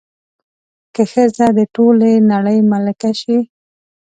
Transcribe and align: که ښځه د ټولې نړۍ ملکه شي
که 0.93 1.03
ښځه 1.11 1.45
د 1.57 1.59
ټولې 1.75 2.11
نړۍ 2.31 2.59
ملکه 2.71 3.11
شي 3.21 3.37